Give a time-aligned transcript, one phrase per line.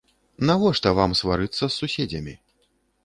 [0.49, 2.33] Навошта вам сварыцца з суседзямі.